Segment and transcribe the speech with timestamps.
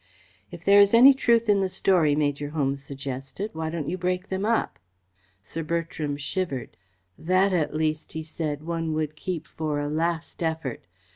[0.49, 4.29] "If there is any truth in the story," Major Holmes suggested, "why don't you break
[4.29, 4.79] them up?"
[5.43, 6.75] Sir Bertram shivered.
[7.19, 10.87] "That, at least," he said, "one would keep for a last effort.